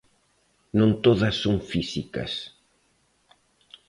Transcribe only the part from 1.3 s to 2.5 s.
son físicas.